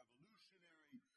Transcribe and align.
revolutionary 0.03 1.10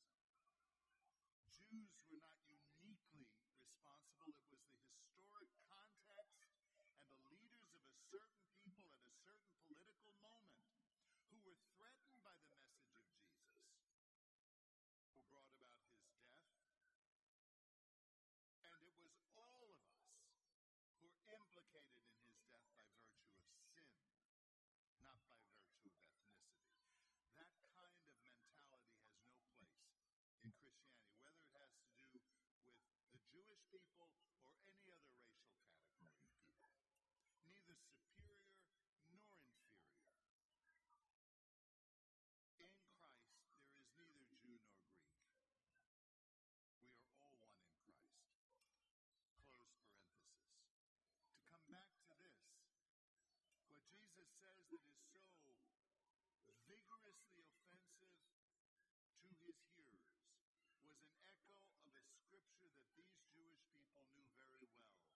people 64.01 64.25
knew 64.57 64.65
very 64.65 64.81
well. 64.81 65.13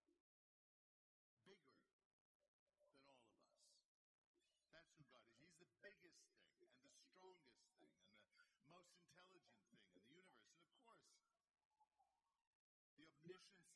That's 4.69 4.93
who 5.01 5.09
God 5.09 5.25
is. 5.25 5.41
He's 5.41 5.57
the 5.57 5.73
biggest 5.81 6.21
thing, 6.29 6.37
and 6.61 6.85
the 6.93 7.01
strongest 7.17 7.65
thing, 7.81 7.97
and 8.29 8.37
the 8.45 8.61
most 8.69 8.93
intelligent 9.01 9.49
thing 9.73 9.81
in 9.89 9.93
the 10.05 10.13
universe. 10.13 10.53
And 10.85 10.93
of 10.93 11.01
course, 11.01 11.09
the 13.25 13.33
omniscience 13.33 13.76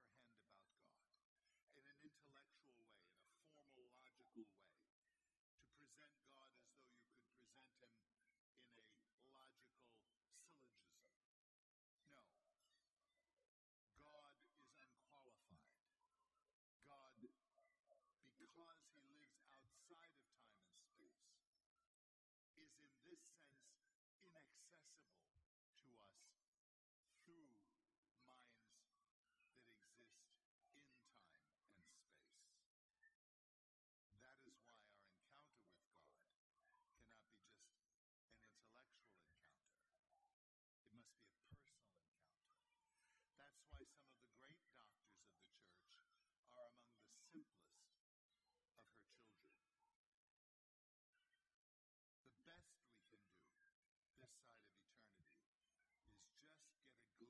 school 57.23 57.29